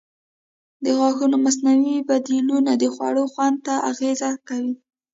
د 0.83 0.85
غاښونو 0.99 1.37
مصنوعي 1.45 1.97
بدیلونه 2.09 2.71
د 2.77 2.83
خوړو 2.93 3.23
خوند 3.33 3.57
ته 3.65 3.73
اغېز 3.91 4.19
کوي. 4.47 4.73